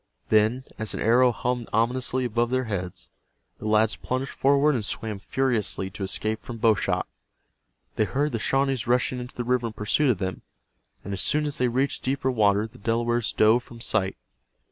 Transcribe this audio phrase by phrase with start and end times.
[0.29, 3.07] Then, as an arrow hummed ominously above their heads,
[3.59, 7.05] the lads plunged forward and swam furiously to escape from bow shot.
[7.97, 10.41] They heard the Shawnees rushing into the river in pursuit of them,
[11.03, 14.17] and as soon as they reached deeper water the Delawares dove from sight.